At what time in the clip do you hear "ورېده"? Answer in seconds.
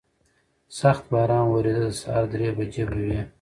1.51-1.81